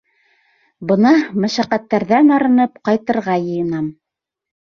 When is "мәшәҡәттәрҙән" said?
1.43-2.33